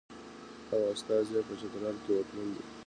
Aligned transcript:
او 0.73 0.79
استازی 0.93 1.31
یې 1.35 1.41
په 1.47 1.53
چترال 1.59 1.95
کې 2.03 2.11
واکمن 2.13 2.47
وي. 2.53 2.63